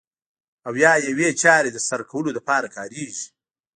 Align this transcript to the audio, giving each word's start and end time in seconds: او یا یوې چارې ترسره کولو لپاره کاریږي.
او 0.67 0.73
یا 0.83 0.93
یوې 1.07 1.29
چارې 1.41 1.73
ترسره 1.75 2.03
کولو 2.11 2.29
لپاره 2.37 2.67
کاریږي. 2.75 3.25